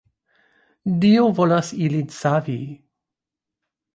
[1.01, 2.59] Dio volas ilin savi.